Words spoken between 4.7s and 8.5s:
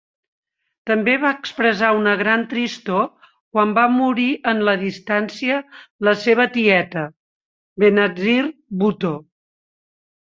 distància la seva tieta, Benazir